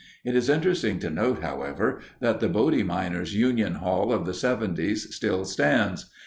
It 0.25 0.35
is 0.35 0.49
interesting 0.49 0.97
to 1.01 1.11
note, 1.11 1.43
however, 1.43 1.99
that 2.21 2.39
the 2.39 2.49
Bodie 2.49 2.81
Miners' 2.81 3.35
Union 3.35 3.75
Hall 3.75 4.11
of 4.11 4.25
the 4.25 4.33
'seventies 4.33 5.13
still 5.15 5.45
stands. 5.45 6.09